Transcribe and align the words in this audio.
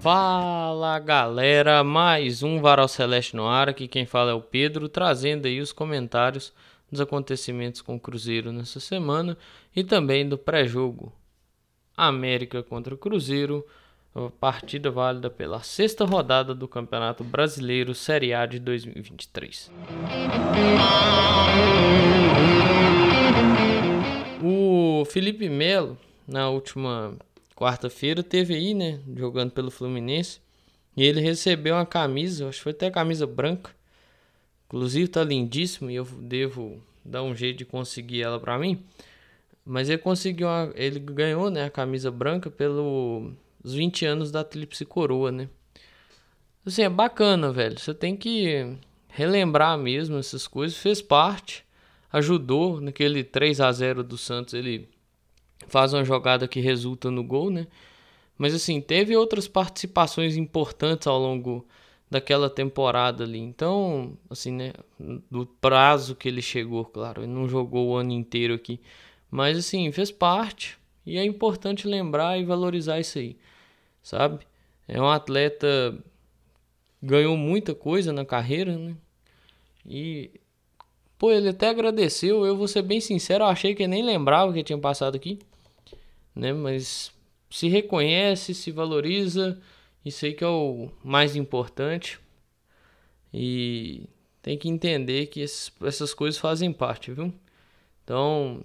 Fala 0.00 0.98
galera, 0.98 1.84
mais 1.84 2.42
um 2.42 2.58
Varal 2.58 2.88
Celeste 2.88 3.36
no 3.36 3.46
ar. 3.46 3.68
Aqui 3.68 3.86
quem 3.86 4.06
fala 4.06 4.30
é 4.30 4.34
o 4.34 4.40
Pedro, 4.40 4.88
trazendo 4.88 5.46
aí 5.46 5.60
os 5.60 5.72
comentários 5.72 6.54
dos 6.90 7.02
acontecimentos 7.02 7.82
com 7.82 7.96
o 7.96 8.00
Cruzeiro 8.00 8.50
nessa 8.50 8.80
semana 8.80 9.36
e 9.76 9.84
também 9.84 10.26
do 10.26 10.38
pré-jogo 10.38 11.12
América 11.94 12.62
contra 12.62 12.94
o 12.94 12.96
Cruzeiro, 12.96 13.62
partida 14.40 14.90
válida 14.90 15.28
pela 15.28 15.62
sexta 15.62 16.06
rodada 16.06 16.54
do 16.54 16.66
Campeonato 16.66 17.22
Brasileiro 17.22 17.94
Série 17.94 18.32
A 18.32 18.46
de 18.46 18.58
2023. 18.58 19.70
O 24.42 25.04
Felipe 25.04 25.46
Melo, 25.50 25.98
na 26.26 26.48
última 26.48 27.14
quarta-feira, 27.60 28.22
teve 28.22 28.54
aí, 28.54 28.72
né, 28.72 29.00
jogando 29.14 29.50
pelo 29.50 29.70
Fluminense, 29.70 30.40
e 30.96 31.04
ele 31.04 31.20
recebeu 31.20 31.74
uma 31.74 31.84
camisa, 31.84 32.48
acho 32.48 32.58
que 32.58 32.62
foi 32.64 32.72
até 32.72 32.90
camisa 32.90 33.26
branca, 33.26 33.70
inclusive 34.66 35.08
tá 35.08 35.22
lindíssimo 35.22 35.90
e 35.90 35.96
eu 35.96 36.04
devo 36.04 36.82
dar 37.04 37.22
um 37.22 37.34
jeito 37.34 37.58
de 37.58 37.64
conseguir 37.66 38.22
ela 38.22 38.40
para 38.40 38.58
mim. 38.58 38.82
Mas 39.64 39.90
ele 39.90 39.98
conseguiu, 39.98 40.46
uma, 40.46 40.72
ele 40.74 40.98
ganhou, 40.98 41.50
né, 41.50 41.64
a 41.64 41.70
camisa 41.70 42.10
branca 42.10 42.50
pelos 42.50 43.34
20 43.62 44.06
anos 44.06 44.30
da 44.30 44.42
Tríplice 44.42 44.86
Coroa, 44.86 45.30
né? 45.30 45.48
Assim, 46.64 46.82
é 46.82 46.88
bacana, 46.88 47.52
velho. 47.52 47.78
Você 47.78 47.92
tem 47.94 48.16
que 48.16 48.76
relembrar 49.08 49.76
mesmo 49.78 50.16
essas 50.18 50.46
coisas, 50.46 50.78
fez 50.78 51.02
parte, 51.02 51.64
ajudou 52.12 52.80
naquele 52.80 53.22
3 53.22 53.60
a 53.60 53.70
0 53.70 54.02
do 54.02 54.16
Santos, 54.16 54.54
ele 54.54 54.88
faz 55.68 55.92
uma 55.92 56.04
jogada 56.04 56.48
que 56.48 56.60
resulta 56.60 57.10
no 57.10 57.22
gol, 57.22 57.50
né? 57.50 57.66
Mas 58.36 58.54
assim, 58.54 58.80
teve 58.80 59.16
outras 59.16 59.46
participações 59.46 60.36
importantes 60.36 61.06
ao 61.06 61.18
longo 61.18 61.66
daquela 62.10 62.50
temporada 62.50 63.22
ali. 63.24 63.38
Então, 63.38 64.16
assim, 64.28 64.50
né, 64.50 64.72
do 65.30 65.46
prazo 65.46 66.16
que 66.16 66.28
ele 66.28 66.42
chegou, 66.42 66.84
claro, 66.84 67.22
ele 67.22 67.32
não 67.32 67.48
jogou 67.48 67.88
o 67.88 67.96
ano 67.96 68.12
inteiro 68.12 68.54
aqui, 68.54 68.80
mas 69.30 69.58
assim, 69.58 69.92
fez 69.92 70.10
parte 70.10 70.78
e 71.06 71.18
é 71.18 71.24
importante 71.24 71.86
lembrar 71.86 72.38
e 72.38 72.44
valorizar 72.44 72.98
isso 72.98 73.18
aí, 73.18 73.36
sabe? 74.02 74.46
É 74.88 75.00
um 75.00 75.08
atleta 75.08 75.96
ganhou 77.02 77.36
muita 77.36 77.74
coisa 77.74 78.12
na 78.12 78.24
carreira, 78.24 78.76
né? 78.76 78.94
E 79.86 80.30
pô, 81.18 81.30
ele 81.30 81.50
até 81.50 81.68
agradeceu, 81.68 82.44
eu 82.44 82.56
vou 82.56 82.66
ser 82.66 82.82
bem 82.82 83.00
sincero, 83.00 83.44
achei 83.44 83.74
que 83.74 83.86
nem 83.86 84.02
lembrava 84.02 84.52
que 84.52 84.64
tinha 84.64 84.78
passado 84.78 85.14
aqui 85.14 85.38
né? 86.34 86.52
Mas 86.52 87.12
se 87.50 87.68
reconhece, 87.68 88.54
se 88.54 88.70
valoriza, 88.70 89.60
isso 90.04 90.24
aí 90.24 90.32
que 90.34 90.44
é 90.44 90.48
o 90.48 90.90
mais 91.04 91.36
importante. 91.36 92.18
E 93.32 94.08
tem 94.42 94.58
que 94.58 94.68
entender 94.68 95.26
que 95.26 95.40
esses, 95.40 95.72
essas 95.82 96.14
coisas 96.14 96.40
fazem 96.40 96.72
parte, 96.72 97.12
viu? 97.12 97.32
Então, 98.04 98.62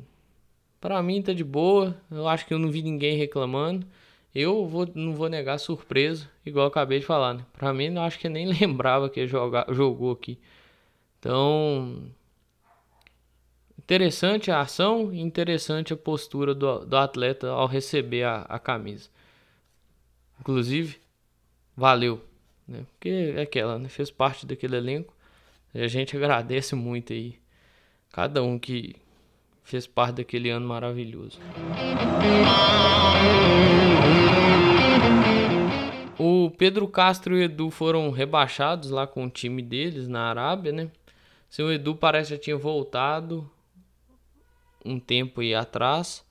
para 0.80 1.02
mim 1.04 1.22
tá 1.22 1.34
de 1.34 1.44
boa. 1.44 1.96
Eu 2.10 2.28
acho 2.28 2.46
que 2.46 2.54
eu 2.54 2.60
não 2.60 2.70
vi 2.70 2.82
ninguém 2.82 3.18
reclamando. 3.18 3.86
Eu 4.34 4.68
vou, 4.68 4.88
não 4.94 5.14
vou 5.16 5.30
negar 5.30 5.58
surpresa, 5.58 6.30
igual 6.46 6.66
eu 6.66 6.68
acabei 6.68 7.00
de 7.00 7.06
falar, 7.06 7.36
né? 7.36 7.46
Pra 7.54 7.74
mim, 7.74 7.96
eu 7.96 8.02
acho 8.02 8.20
que 8.20 8.28
nem 8.28 8.48
lembrava 8.52 9.10
que 9.10 9.26
jogar, 9.28 9.66
jogou 9.74 10.12
aqui. 10.12 10.38
Então, 11.20 12.04
Interessante 13.85 14.50
a 14.50 14.62
ação 14.62 15.13
e 15.13 15.22
interessante 15.22 15.94
a 15.94 15.96
postura 15.96 16.56
do, 16.56 16.84
do 16.84 16.97
atleta 16.97 17.50
ao 17.50 17.68
receber 17.68 18.23
a, 18.23 18.38
a 18.50 18.57
camisa. 18.57 19.09
Inclusive, 20.40 20.97
valeu. 21.78 22.19
Né? 22.68 22.79
Porque 22.91 23.35
é 23.38 23.41
aquela, 23.44 23.78
né? 23.78 23.88
fez 23.88 24.09
parte 24.09 24.44
daquele 24.44 24.75
elenco. 24.75 25.13
E 25.72 25.84
a 25.84 25.88
gente 25.88 26.18
agradece 26.18 26.74
muito 26.74 27.13
aí. 27.13 27.38
Cada 28.12 28.41
um 28.41 28.57
que 28.57 28.95
fez 29.63 29.85
parte 29.85 30.16
daquele 30.16 30.50
ano 30.50 30.68
maravilhoso. 30.68 31.40
O 36.18 36.50
Pedro 36.57 36.88
Castro 36.88 37.38
e 37.38 37.41
o 37.41 37.44
Edu 37.44 37.69
foram 37.69 38.09
rebaixados 38.09 38.90
lá 38.90 39.06
com 39.06 39.25
o 39.25 39.29
time 39.29 39.62
deles 39.62 40.07
na 40.07 40.22
Arábia, 40.22 40.72
né? 40.72 40.90
Seu 41.47 41.72
Edu 41.72 41.95
parece 41.95 42.29
que 42.29 42.35
já 42.35 42.41
tinha 42.41 42.57
voltado 42.57 43.47
um 44.85 45.00
tempo 45.00 45.41
aí 45.41 45.53
atrás. 45.56 46.23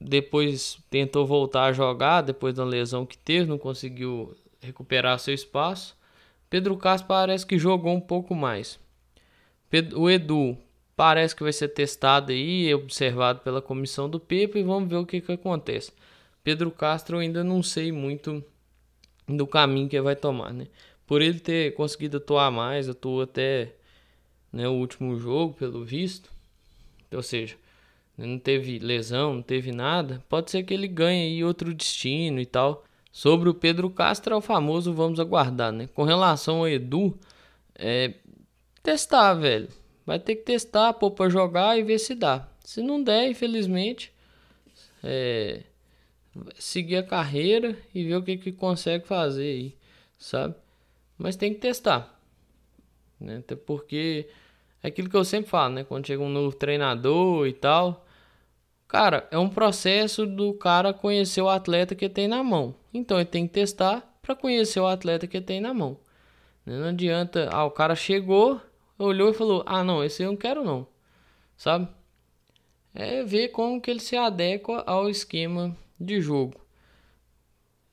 Depois 0.00 0.78
tentou 0.90 1.26
voltar 1.26 1.64
a 1.64 1.72
jogar, 1.72 2.22
depois 2.22 2.54
da 2.54 2.64
lesão 2.64 3.04
que 3.04 3.18
teve, 3.18 3.48
não 3.48 3.58
conseguiu 3.58 4.36
recuperar 4.60 5.18
seu 5.18 5.34
espaço. 5.34 5.96
Pedro 6.48 6.76
Castro 6.76 7.08
parece 7.08 7.44
que 7.44 7.58
jogou 7.58 7.94
um 7.94 8.00
pouco 8.00 8.34
mais. 8.34 8.78
O 9.96 10.08
Edu 10.08 10.56
parece 10.94 11.34
que 11.34 11.42
vai 11.42 11.52
ser 11.52 11.68
testado 11.68 12.30
aí, 12.30 12.72
observado 12.74 13.40
pela 13.40 13.60
comissão 13.60 14.08
do 14.08 14.20
Pepe 14.20 14.60
e 14.60 14.62
vamos 14.62 14.88
ver 14.88 14.96
o 14.96 15.06
que, 15.06 15.20
que 15.20 15.32
acontece. 15.32 15.92
Pedro 16.44 16.70
Castro 16.70 17.18
ainda 17.18 17.42
não 17.42 17.62
sei 17.62 17.90
muito 17.90 18.44
do 19.26 19.46
caminho 19.46 19.88
que 19.88 19.96
ele 19.96 20.04
vai 20.04 20.14
tomar, 20.14 20.52
né? 20.52 20.66
Por 21.06 21.22
ele 21.22 21.40
ter 21.40 21.74
conseguido 21.74 22.18
atuar 22.18 22.50
mais, 22.50 22.88
atuou 22.88 23.22
até 23.22 23.74
né, 24.52 24.68
o 24.68 24.72
último 24.72 25.18
jogo, 25.18 25.54
pelo 25.54 25.84
visto 25.84 26.33
ou 27.14 27.22
seja, 27.22 27.56
não 28.16 28.38
teve 28.38 28.78
lesão, 28.78 29.34
não 29.34 29.42
teve 29.42 29.72
nada, 29.72 30.22
pode 30.28 30.50
ser 30.50 30.62
que 30.62 30.74
ele 30.74 30.88
ganhe 30.88 31.34
aí 31.34 31.44
outro 31.44 31.74
destino 31.74 32.40
e 32.40 32.46
tal. 32.46 32.84
Sobre 33.10 33.48
o 33.48 33.54
Pedro 33.54 33.88
Castro 33.90 34.34
é 34.34 34.36
o 34.36 34.40
famoso 34.40 34.92
vamos 34.92 35.20
aguardar, 35.20 35.72
né? 35.72 35.88
Com 35.94 36.02
relação 36.02 36.58
ao 36.58 36.68
Edu, 36.68 37.16
é 37.76 38.14
testar, 38.82 39.34
velho. 39.34 39.68
Vai 40.04 40.18
ter 40.18 40.36
que 40.36 40.42
testar, 40.42 40.92
pôr 40.94 41.12
pra 41.12 41.28
jogar 41.28 41.78
e 41.78 41.82
ver 41.82 41.98
se 41.98 42.14
dá. 42.14 42.48
Se 42.60 42.82
não 42.82 43.02
der, 43.02 43.28
infelizmente, 43.28 44.12
é 45.02 45.62
seguir 46.58 46.96
a 46.96 47.02
carreira 47.02 47.78
e 47.94 48.04
ver 48.04 48.16
o 48.16 48.22
que 48.22 48.36
que 48.36 48.50
consegue 48.50 49.06
fazer 49.06 49.42
aí, 49.42 49.76
sabe? 50.18 50.54
Mas 51.16 51.36
tem 51.36 51.54
que 51.54 51.60
testar, 51.60 52.20
né? 53.20 53.36
Até 53.38 53.54
porque 53.54 54.28
é 54.84 54.88
aquilo 54.88 55.08
que 55.08 55.16
eu 55.16 55.24
sempre 55.24 55.48
falo, 55.48 55.72
né? 55.72 55.82
Quando 55.82 56.06
chega 56.06 56.22
um 56.22 56.28
novo 56.28 56.54
treinador 56.54 57.46
e 57.46 57.54
tal. 57.54 58.04
Cara, 58.86 59.26
é 59.30 59.38
um 59.38 59.48
processo 59.48 60.26
do 60.26 60.52
cara 60.52 60.92
conhecer 60.92 61.40
o 61.40 61.48
atleta 61.48 61.94
que 61.94 62.06
tem 62.06 62.28
na 62.28 62.44
mão. 62.44 62.74
Então 62.92 63.16
ele 63.16 63.24
tem 63.24 63.46
que 63.46 63.54
testar 63.54 64.06
para 64.20 64.36
conhecer 64.36 64.80
o 64.80 64.86
atleta 64.86 65.26
que 65.26 65.40
tem 65.40 65.58
na 65.58 65.72
mão. 65.72 65.98
Não 66.66 66.88
adianta, 66.88 67.48
ah, 67.50 67.64
o 67.64 67.70
cara 67.70 67.96
chegou, 67.96 68.60
olhou 68.98 69.30
e 69.30 69.32
falou: 69.32 69.62
"Ah, 69.64 69.82
não, 69.82 70.04
esse 70.04 70.22
eu 70.22 70.30
não 70.32 70.36
quero 70.36 70.62
não". 70.62 70.86
Sabe? 71.56 71.88
É 72.94 73.24
ver 73.24 73.48
como 73.48 73.80
que 73.80 73.90
ele 73.90 74.00
se 74.00 74.16
adequa 74.18 74.84
ao 74.86 75.08
esquema 75.08 75.74
de 75.98 76.20
jogo. 76.20 76.60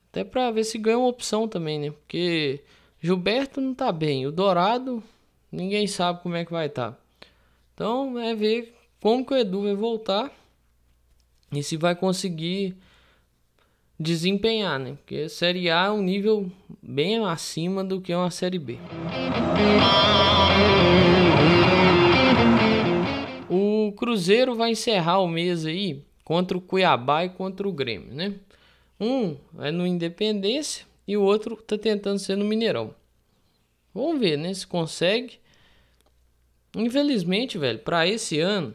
Até 0.09 0.25
para 0.25 0.51
ver 0.51 0.65
se 0.65 0.77
ganha 0.77 0.97
uma 0.97 1.07
opção 1.07 1.47
também, 1.47 1.79
né? 1.79 1.91
Porque 1.91 2.61
Gilberto 2.99 3.61
não 3.61 3.73
tá 3.73 3.93
bem, 3.93 4.27
o 4.27 4.31
Dourado 4.31 5.01
Ninguém 5.51 5.85
sabe 5.85 6.21
como 6.21 6.35
é 6.35 6.45
que 6.45 6.51
vai 6.51 6.67
estar. 6.67 6.91
Tá. 6.91 6.97
Então 7.73 8.17
é 8.17 8.33
ver 8.33 8.73
como 9.01 9.25
que 9.25 9.33
o 9.33 9.37
Edu 9.37 9.63
vai 9.63 9.75
voltar 9.75 10.31
e 11.51 11.61
se 11.61 11.75
vai 11.75 11.95
conseguir 11.95 12.75
desempenhar, 13.99 14.79
né? 14.79 14.93
Porque 14.93 15.23
a 15.23 15.29
Série 15.29 15.69
A 15.69 15.85
é 15.85 15.91
um 15.91 16.01
nível 16.01 16.49
bem 16.81 17.23
acima 17.25 17.83
do 17.83 17.99
que 17.99 18.13
uma 18.13 18.31
Série 18.31 18.59
B. 18.59 18.77
O 23.49 23.91
Cruzeiro 23.97 24.55
vai 24.55 24.71
encerrar 24.71 25.19
o 25.19 25.27
mês 25.27 25.65
aí 25.65 26.01
contra 26.23 26.57
o 26.57 26.61
Cuiabá 26.61 27.25
e 27.25 27.29
contra 27.29 27.67
o 27.67 27.73
Grêmio, 27.73 28.13
né? 28.13 28.35
Um 28.99 29.35
é 29.59 29.71
no 29.71 29.85
Independência 29.85 30.85
e 31.07 31.17
o 31.17 31.23
outro 31.23 31.57
tá 31.57 31.77
tentando 31.77 32.19
ser 32.19 32.37
no 32.37 32.45
Mineirão. 32.45 32.95
Vamos 33.93 34.19
ver, 34.19 34.37
né? 34.37 34.53
Se 34.53 34.65
consegue. 34.65 35.39
Infelizmente, 36.75 37.57
velho, 37.57 37.79
para 37.79 38.07
esse 38.07 38.39
ano, 38.39 38.73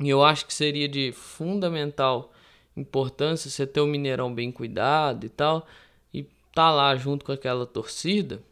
e 0.00 0.08
eu 0.08 0.24
acho 0.24 0.46
que 0.46 0.52
seria 0.52 0.88
de 0.88 1.12
fundamental 1.12 2.32
importância 2.76 3.50
você 3.50 3.66
ter 3.66 3.80
o 3.80 3.86
Mineirão 3.86 4.34
bem 4.34 4.52
cuidado 4.52 5.24
e 5.24 5.28
tal, 5.28 5.66
e 6.12 6.24
tá 6.52 6.70
lá 6.70 6.94
junto 6.96 7.24
com 7.24 7.32
aquela 7.32 7.64
torcida 7.64 8.42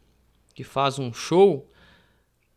que 0.54 0.64
faz 0.64 0.98
um 0.98 1.12
show, 1.12 1.68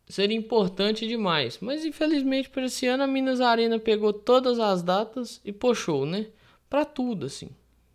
seria 0.08 0.38
importante 0.38 1.08
demais. 1.08 1.58
Mas 1.60 1.84
infelizmente 1.84 2.50
para 2.50 2.66
esse 2.66 2.88
ano 2.88 3.04
a 3.04 3.08
Minas 3.08 3.42
Arena 3.42 3.80
pegou 3.80 4.14
todas 4.14 4.60
as 4.60 4.82
datas 4.82 5.42
e 5.44 5.52
puxou, 5.52 6.06
né? 6.06 6.28
Para 6.70 6.86
tudo 6.86 7.26
assim. 7.26 7.50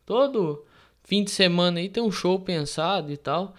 Todo 0.04 0.64
fim 1.04 1.24
de 1.24 1.30
semana 1.30 1.78
aí 1.78 1.88
tem 1.88 2.02
um 2.02 2.12
show 2.12 2.38
pensado 2.40 3.10
e 3.12 3.16
tal. 3.16 3.54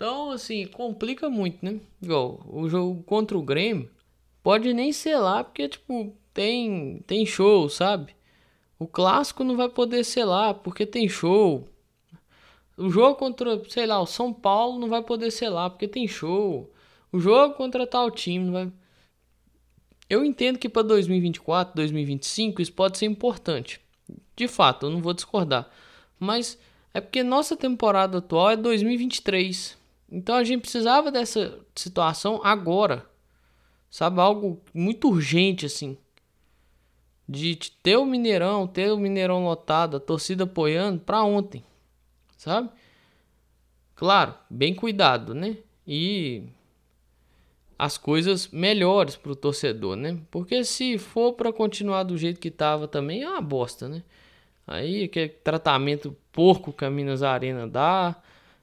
Então, 0.00 0.30
assim, 0.30 0.66
complica 0.66 1.28
muito, 1.28 1.62
né? 1.62 1.78
Igual, 2.00 2.40
o 2.48 2.66
jogo 2.70 3.02
contra 3.02 3.36
o 3.36 3.42
Grêmio 3.42 3.90
pode 4.42 4.72
nem 4.72 4.94
ser 4.94 5.18
lá, 5.18 5.44
porque, 5.44 5.68
tipo, 5.68 6.16
tem, 6.32 7.04
tem 7.06 7.26
show, 7.26 7.68
sabe? 7.68 8.16
O 8.78 8.86
clássico 8.86 9.44
não 9.44 9.58
vai 9.58 9.68
poder 9.68 10.02
ser 10.04 10.24
lá, 10.24 10.54
porque 10.54 10.86
tem 10.86 11.06
show. 11.06 11.68
o 12.78 12.88
jogo 12.88 13.16
contra, 13.16 13.62
sei 13.68 13.84
lá, 13.84 14.00
o 14.00 14.06
São 14.06 14.32
Paulo 14.32 14.78
não 14.78 14.88
vai 14.88 15.02
poder 15.02 15.30
ser 15.30 15.50
lá 15.50 15.68
porque 15.68 15.86
tem 15.86 16.08
show. 16.08 16.72
O 17.12 17.20
jogo 17.20 17.54
contra 17.54 17.86
tal 17.86 18.10
time 18.10 18.46
não 18.46 18.52
vai. 18.54 18.72
Eu 20.08 20.24
entendo 20.24 20.58
que 20.58 20.70
para 20.70 20.80
2024, 20.80 21.74
2025 21.74 22.62
isso 22.62 22.72
pode 22.72 22.96
ser 22.96 23.04
importante. 23.04 23.78
De 24.34 24.48
fato, 24.48 24.86
eu 24.86 24.90
não 24.90 25.02
vou 25.02 25.12
discordar. 25.12 25.68
Mas 26.18 26.58
é 26.94 27.02
porque 27.02 27.22
nossa 27.22 27.54
temporada 27.54 28.16
atual 28.16 28.52
é 28.52 28.56
2023. 28.56 29.78
Então 30.10 30.34
a 30.34 30.44
gente 30.44 30.62
precisava 30.62 31.10
dessa 31.10 31.58
situação 31.74 32.40
agora. 32.42 33.06
Sabe? 33.90 34.20
Algo 34.20 34.60
muito 34.74 35.08
urgente 35.08 35.66
assim. 35.66 35.96
De 37.28 37.56
ter 37.82 37.96
o 37.96 38.04
Mineirão, 38.04 38.66
ter 38.66 38.90
o 38.92 38.98
Mineirão 38.98 39.44
lotado, 39.44 39.96
a 39.96 40.00
torcida 40.00 40.44
apoiando 40.44 41.00
para 41.00 41.22
ontem. 41.22 41.64
Sabe? 42.36 42.70
Claro, 43.94 44.34
bem 44.48 44.74
cuidado, 44.74 45.34
né? 45.34 45.58
E 45.86 46.44
as 47.78 47.96
coisas 47.96 48.48
melhores 48.48 49.16
para 49.16 49.32
o 49.32 49.36
torcedor, 49.36 49.96
né? 49.96 50.18
Porque 50.30 50.64
se 50.64 50.98
for 50.98 51.32
para 51.34 51.52
continuar 51.52 52.02
do 52.02 52.16
jeito 52.18 52.40
que 52.40 52.48
estava 52.48 52.88
também 52.88 53.22
é 53.22 53.28
uma 53.28 53.40
bosta, 53.40 53.88
né? 53.88 54.02
Aí 54.66 55.08
que 55.08 55.28
tratamento 55.28 56.16
porco 56.32 56.72
que 56.72 56.84
a 56.84 56.90
Minas 56.90 57.22
Arena 57.22 57.66
dá, 57.66 58.16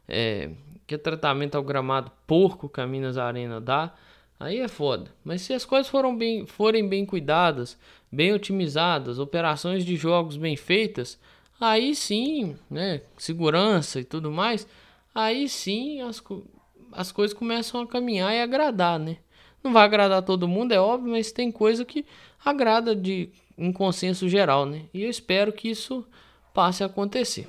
é, 0.08 0.50
que 0.88 0.98
tratamento 0.98 1.56
ao 1.56 1.64
gramado 1.64 2.10
porco 2.26 2.70
que 2.70 2.80
a 2.80 2.88
Minas 2.88 3.18
Arena 3.18 3.60
dá, 3.60 3.94
aí 4.40 4.60
é 4.60 4.70
foda. 4.70 5.12
Mas 5.24 5.42
se 5.42 5.54
as 5.54 5.66
coisas 5.66 5.90
foram 5.90 6.16
bem, 6.16 6.48
forem 6.48 6.88
bem 6.88 7.06
cuidadas, 7.06 7.78
bem 8.10 8.34
otimizadas, 8.34 9.20
operações 9.20 9.86
de 9.86 9.98
jogos 9.98 10.38
bem 10.38 10.56
feitas, 10.56 11.20
aí 11.60 11.94
sim, 11.94 12.56
né, 12.72 13.02
segurança 13.18 14.00
e 14.00 14.06
tudo 14.06 14.32
mais, 14.32 14.66
aí 15.14 15.50
sim 15.50 16.02
as, 16.02 16.24
as 16.94 17.12
coisas 17.12 17.38
começam 17.38 17.82
a 17.82 17.88
caminhar 17.88 18.34
e 18.34 18.42
agradar, 18.42 18.98
né? 18.98 19.18
Não 19.62 19.74
vai 19.74 19.84
agradar 19.84 20.22
todo 20.22 20.48
mundo, 20.48 20.72
é 20.72 20.80
óbvio, 20.80 21.12
mas 21.12 21.32
tem 21.34 21.52
coisa 21.52 21.84
que 21.84 22.06
agrada 22.46 22.96
de 22.96 23.30
um 23.58 23.74
consenso 23.74 24.30
geral, 24.30 24.66
né? 24.66 24.84
E 24.94 25.04
eu 25.04 25.10
espero 25.10 25.52
que 25.52 25.68
isso 25.70 26.08
passe 26.54 26.84
a 26.84 26.86
acontecer. 26.86 27.48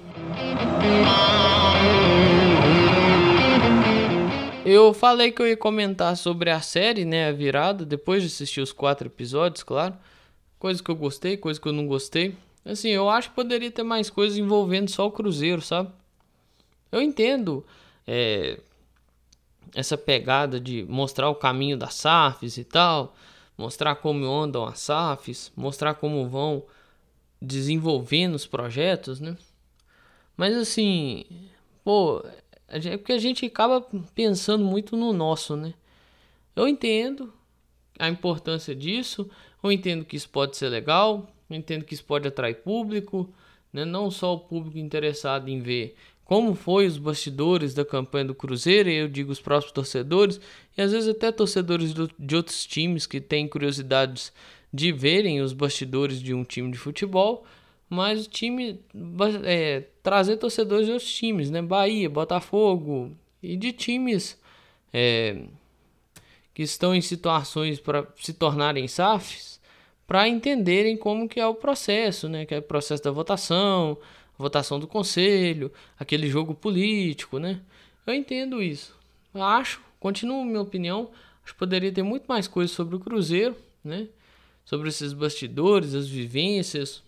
Eu 4.70 4.92
falei 4.92 5.32
que 5.32 5.40
eu 5.40 5.48
ia 5.48 5.56
comentar 5.56 6.14
sobre 6.14 6.50
a 6.50 6.60
série, 6.60 7.02
né, 7.02 7.28
a 7.28 7.32
virada, 7.32 7.86
depois 7.86 8.20
de 8.20 8.26
assistir 8.26 8.60
os 8.60 8.70
quatro 8.70 9.08
episódios, 9.08 9.62
claro. 9.62 9.96
Coisas 10.58 10.82
que 10.82 10.90
eu 10.90 10.94
gostei, 10.94 11.38
coisas 11.38 11.58
que 11.58 11.66
eu 11.66 11.72
não 11.72 11.86
gostei. 11.86 12.36
Assim, 12.66 12.90
eu 12.90 13.08
acho 13.08 13.30
que 13.30 13.34
poderia 13.34 13.70
ter 13.70 13.82
mais 13.82 14.10
coisas 14.10 14.36
envolvendo 14.36 14.90
só 14.90 15.06
o 15.06 15.10
Cruzeiro, 15.10 15.62
sabe? 15.62 15.90
Eu 16.92 17.00
entendo 17.00 17.64
é, 18.06 18.60
essa 19.74 19.96
pegada 19.96 20.60
de 20.60 20.84
mostrar 20.86 21.30
o 21.30 21.34
caminho 21.34 21.78
das 21.78 21.94
SAFs 21.94 22.58
e 22.58 22.64
tal, 22.64 23.16
mostrar 23.56 23.94
como 23.94 24.30
andam 24.30 24.66
as 24.66 24.80
SAFs, 24.80 25.50
mostrar 25.56 25.94
como 25.94 26.28
vão 26.28 26.62
desenvolvendo 27.40 28.34
os 28.34 28.46
projetos, 28.46 29.18
né? 29.18 29.34
Mas 30.36 30.54
assim, 30.54 31.24
pô, 31.82 32.22
é 32.68 32.96
porque 32.96 33.12
a 33.12 33.18
gente 33.18 33.46
acaba 33.46 33.80
pensando 34.14 34.64
muito 34.64 34.96
no 34.96 35.12
nosso, 35.12 35.56
né? 35.56 35.74
Eu 36.54 36.68
entendo 36.68 37.32
a 37.98 38.08
importância 38.08 38.74
disso, 38.74 39.28
eu 39.62 39.72
entendo 39.72 40.04
que 40.04 40.16
isso 40.16 40.28
pode 40.28 40.56
ser 40.56 40.68
legal, 40.68 41.32
eu 41.48 41.56
entendo 41.56 41.84
que 41.84 41.94
isso 41.94 42.04
pode 42.04 42.28
atrair 42.28 42.56
público, 42.56 43.32
né? 43.72 43.84
não 43.84 44.10
só 44.10 44.34
o 44.34 44.40
público 44.40 44.78
interessado 44.78 45.48
em 45.48 45.60
ver 45.60 45.96
como 46.28 46.54
foi 46.54 46.86
os 46.86 46.98
bastidores 46.98 47.72
da 47.72 47.86
campanha 47.86 48.26
do 48.26 48.34
Cruzeiro, 48.34 48.90
e 48.90 48.96
eu 48.96 49.08
digo 49.08 49.32
os 49.32 49.40
próprios 49.40 49.72
torcedores, 49.72 50.38
e 50.76 50.82
às 50.82 50.92
vezes 50.92 51.08
até 51.08 51.32
torcedores 51.32 51.94
do, 51.94 52.10
de 52.18 52.36
outros 52.36 52.66
times 52.66 53.06
que 53.06 53.18
têm 53.18 53.48
curiosidades 53.48 54.30
de 54.70 54.92
verem 54.92 55.40
os 55.40 55.54
bastidores 55.54 56.20
de 56.20 56.34
um 56.34 56.44
time 56.44 56.70
de 56.70 56.76
futebol, 56.76 57.46
mas 57.88 58.26
o 58.26 58.30
time 58.30 58.80
é, 59.44 59.84
trazer 60.02 60.36
torcedores 60.36 60.86
de 60.86 60.92
outros 60.92 61.12
times, 61.12 61.50
né? 61.50 61.62
Bahia, 61.62 62.08
Botafogo 62.10 63.16
e 63.42 63.56
de 63.56 63.72
times 63.72 64.38
é, 64.92 65.42
que 66.52 66.62
estão 66.62 66.94
em 66.94 67.00
situações 67.00 67.80
para 67.80 68.06
se 68.16 68.32
tornarem 68.32 68.86
SAFs, 68.86 69.60
para 70.06 70.28
entenderem 70.28 70.96
como 70.96 71.28
que 71.28 71.40
é 71.40 71.46
o 71.46 71.54
processo, 71.54 72.28
né? 72.28 72.44
Que 72.44 72.54
é 72.54 72.58
o 72.58 72.62
processo 72.62 73.02
da 73.02 73.10
votação, 73.10 73.96
votação 74.36 74.78
do 74.78 74.86
conselho, 74.86 75.72
aquele 75.98 76.28
jogo 76.28 76.54
político, 76.54 77.38
né? 77.38 77.60
Eu 78.06 78.14
entendo 78.14 78.62
isso. 78.62 78.96
Acho, 79.34 79.80
continuo 80.00 80.44
minha 80.44 80.60
opinião, 80.60 81.10
acho 81.44 81.52
que 81.52 81.58
poderia 81.58 81.92
ter 81.92 82.02
muito 82.02 82.24
mais 82.26 82.48
coisas 82.48 82.74
sobre 82.74 82.96
o 82.96 83.00
Cruzeiro, 83.00 83.56
né? 83.82 84.08
Sobre 84.64 84.88
esses 84.88 85.12
bastidores, 85.12 85.94
as 85.94 86.08
vivências, 86.08 87.02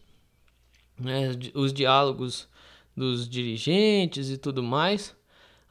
né? 1.00 1.30
os 1.54 1.72
diálogos 1.72 2.48
dos 2.96 3.28
dirigentes 3.28 4.30
e 4.30 4.38
tudo 4.38 4.62
mais. 4.62 5.14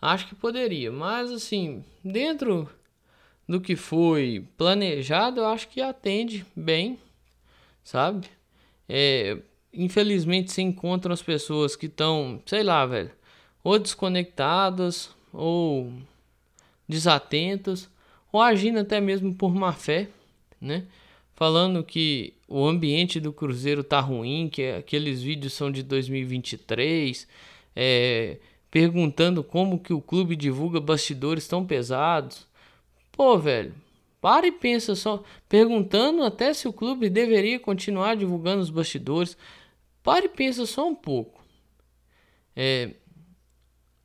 Acho 0.01 0.27
que 0.27 0.35
poderia, 0.35 0.91
mas 0.91 1.31
assim, 1.31 1.83
dentro 2.03 2.69
do 3.47 3.59
que 3.59 3.75
foi 3.75 4.45
planejado, 4.57 5.41
eu 5.41 5.47
acho 5.47 5.67
que 5.67 5.81
atende 5.81 6.45
bem, 6.55 6.97
sabe? 7.83 8.27
É, 8.87 9.37
infelizmente 9.73 10.51
se 10.51 10.61
encontram 10.61 11.13
as 11.13 11.21
pessoas 11.21 11.75
que 11.75 11.87
estão, 11.87 12.41
sei 12.45 12.63
lá, 12.63 12.85
velho, 12.85 13.11
ou 13.63 13.77
desconectadas, 13.77 15.09
ou 15.33 15.91
desatentas, 16.87 17.89
ou 18.31 18.41
agindo 18.41 18.79
até 18.79 19.01
mesmo 19.01 19.33
por 19.33 19.53
má 19.53 19.73
fé, 19.73 20.09
né? 20.61 20.85
Falando 21.39 21.85
que 21.85 22.33
o 22.49 22.67
ambiente 22.67 23.17
do 23.17 23.31
Cruzeiro 23.31 23.81
tá 23.81 24.01
ruim, 24.01 24.49
que 24.49 24.71
aqueles 24.71 25.21
vídeos 25.21 25.53
são 25.53 25.71
de 25.71 25.81
2023, 25.81 27.25
é, 27.73 28.39
perguntando 28.69 29.41
como 29.41 29.79
que 29.79 29.93
o 29.93 30.01
clube 30.01 30.35
divulga 30.35 30.81
bastidores 30.81 31.47
tão 31.47 31.65
pesados. 31.65 32.45
Pô, 33.13 33.39
velho, 33.39 33.73
para 34.19 34.47
e 34.47 34.51
pensa 34.51 34.95
só, 34.95 35.23
perguntando 35.47 36.23
até 36.23 36.53
se 36.53 36.67
o 36.67 36.73
clube 36.73 37.09
deveria 37.09 37.57
continuar 37.57 38.17
divulgando 38.17 38.61
os 38.61 38.69
bastidores. 38.69 39.37
Pare 40.03 40.25
e 40.25 40.27
pensa 40.29 40.65
só 40.65 40.89
um 40.89 40.95
pouco. 40.95 41.41
É, 42.53 42.95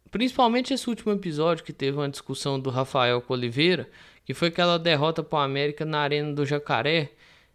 principalmente 0.08 0.72
esse 0.72 0.88
último 0.88 1.10
episódio 1.10 1.64
que 1.64 1.72
teve 1.72 1.96
uma 1.96 2.08
discussão 2.08 2.60
do 2.60 2.70
Rafael 2.70 3.20
com 3.20 3.32
Oliveira, 3.32 3.90
que 4.24 4.32
foi 4.32 4.46
aquela 4.46 4.78
derrota 4.78 5.20
para 5.20 5.40
o 5.40 5.42
América 5.42 5.84
na 5.84 5.98
Arena 5.98 6.32
do 6.32 6.46
Jacaré, 6.46 7.10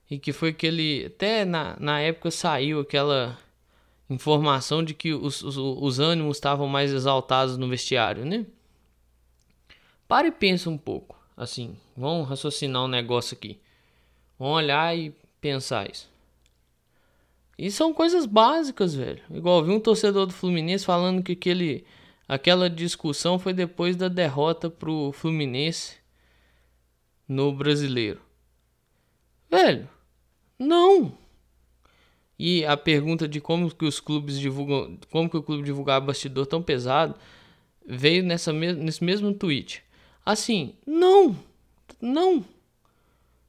e 0.10 0.18
que 0.18 0.34
foi 0.34 0.52
que 0.52 0.66
ele. 0.66 1.06
Até 1.06 1.46
na, 1.46 1.78
na 1.80 2.00
época 2.02 2.32
saiu 2.32 2.80
aquela 2.80 3.38
informação 4.10 4.84
de 4.84 4.94
que 4.94 5.14
os, 5.14 5.44
os, 5.44 5.58
os 5.58 6.00
ânimos 6.00 6.38
estavam 6.38 6.68
mais 6.68 6.92
exaltados 6.92 7.58
no 7.58 7.70
vestiário, 7.70 8.26
né? 8.26 8.46
Pare 10.08 10.30
e 10.30 10.32
pensa 10.32 10.70
um 10.70 10.78
pouco. 10.78 11.18
Assim, 11.38 11.78
vamos 11.96 12.28
raciocinar 12.28 12.84
um 12.84 12.88
negócio 12.88 13.38
aqui. 13.38 13.60
Vamos 14.38 14.56
olhar 14.56 14.98
e 14.98 15.14
pensar 15.40 15.90
isso. 15.90 16.10
E 17.58 17.70
são 17.70 17.94
coisas 17.94 18.26
básicas, 18.26 18.96
velho. 18.96 19.22
Igual 19.30 19.64
vi 19.64 19.72
um 19.72 19.80
torcedor 19.80 20.26
do 20.26 20.34
Fluminense 20.34 20.86
falando 20.86 21.22
que 21.22 21.34
aquele, 21.34 21.86
aquela 22.28 22.70
discussão 22.70 23.38
foi 23.38 23.54
depois 23.54 23.96
da 23.96 24.08
derrota 24.08 24.70
pro 24.70 25.12
Fluminense 25.12 25.98
no 27.28 27.54
Brasileiro. 27.54 28.22
Velho, 29.52 29.88
não. 30.60 31.18
E 32.38 32.66
a 32.66 32.78
pergunta 32.78 33.28
de 33.28 33.42
como 33.42 33.74
que 33.74 33.86
os 33.86 34.00
clubes 34.00 34.40
divulgam, 34.40 34.98
como 35.10 35.30
que 35.30 35.38
o 35.38 35.44
clube 35.44 35.64
divulgar 35.64 36.00
bastidor 36.00 36.46
tão 36.46 36.62
pesado, 36.62 37.16
veio 37.86 38.24
nessa 38.24 38.54
nesse 38.54 39.04
mesmo 39.04 39.34
tweet. 39.34 39.84
Assim, 40.26 40.76
não. 40.86 41.36
Não. 42.00 42.46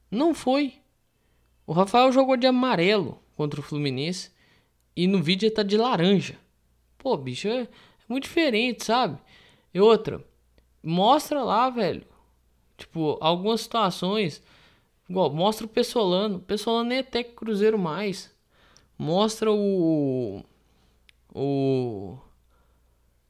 Não 0.09 0.33
foi. 0.33 0.73
O 1.65 1.73
Rafael 1.73 2.11
jogou 2.11 2.35
de 2.35 2.47
amarelo 2.47 3.21
contra 3.35 3.59
o 3.59 3.63
Fluminense. 3.63 4.31
E 4.95 5.07
no 5.07 5.21
vídeo 5.21 5.49
tá 5.51 5.63
de 5.63 5.77
laranja. 5.77 6.37
Pô, 6.97 7.15
bicho, 7.15 7.47
é, 7.47 7.61
é 7.61 7.67
muito 8.09 8.23
diferente, 8.23 8.83
sabe? 8.83 9.17
E 9.73 9.79
outra, 9.79 10.23
mostra 10.83 11.43
lá, 11.43 11.69
velho. 11.69 12.05
Tipo, 12.77 13.17
algumas 13.21 13.61
situações. 13.61 14.43
Igual, 15.11 15.29
mostra 15.29 15.65
o 15.65 15.69
Pessolano. 15.69 16.37
O 16.37 16.39
Pessolano 16.39 16.87
nem 16.87 16.99
é 16.99 17.01
até 17.01 17.21
Cruzeiro 17.21 17.77
mais. 17.77 18.33
Mostra 18.97 19.51
o. 19.51 20.41
O. 21.35 22.17